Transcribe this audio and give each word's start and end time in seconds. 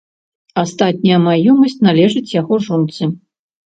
Астатняя 0.61 1.19
маёмасць 1.27 1.77
належыць 1.89 2.27
яго 2.41 2.61
жонцы. 2.69 3.03